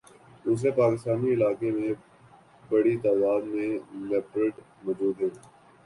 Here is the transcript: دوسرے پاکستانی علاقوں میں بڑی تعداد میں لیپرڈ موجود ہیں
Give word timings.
دوسرے 0.45 0.69
پاکستانی 0.77 1.33
علاقوں 1.33 1.71
میں 1.77 1.93
بڑی 2.69 2.95
تعداد 3.03 3.41
میں 3.53 3.69
لیپرڈ 4.09 4.53
موجود 4.83 5.15
ہیں 5.21 5.29